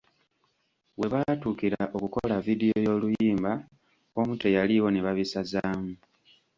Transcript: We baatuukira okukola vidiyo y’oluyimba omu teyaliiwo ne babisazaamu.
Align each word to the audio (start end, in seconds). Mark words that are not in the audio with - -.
We 0.99 1.05
baatuukira 1.13 1.81
okukola 1.97 2.35
vidiyo 2.45 2.77
y’oluyimba 2.85 3.51
omu 4.19 4.33
teyaliiwo 4.41 4.87
ne 4.91 5.01
babisazaamu. 5.05 5.91